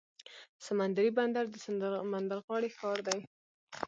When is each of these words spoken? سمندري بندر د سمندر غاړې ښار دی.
سمندري 0.65 1.09
بندر 1.17 1.45
د 1.49 1.55
سمندر 1.65 2.39
غاړې 2.45 2.69
ښار 2.77 2.97
دی. 3.07 3.19